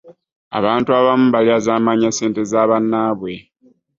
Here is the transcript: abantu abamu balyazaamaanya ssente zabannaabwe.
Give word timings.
abantu 0.57 0.89
abamu 0.99 1.25
balyazaamaanya 1.35 2.09
ssente 2.13 2.41
zabannaabwe. 2.51 3.33